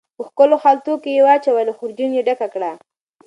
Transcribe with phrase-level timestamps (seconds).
[0.17, 2.71] په ښکلو خلطو کې واچولې، خورجین یې ډکه کړه